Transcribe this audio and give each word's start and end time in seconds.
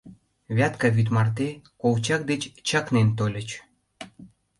Вятка 0.57 0.87
вӱд 0.95 1.07
марте 1.15 1.47
Колчак 1.81 2.21
деч 2.31 2.41
чакнен 2.67 3.07
тольыч. 3.17 3.49